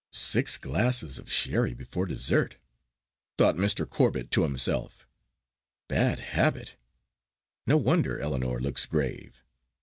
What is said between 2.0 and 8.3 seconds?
dessert," thought Mr. Corbet to himself. "Bad habit no wonder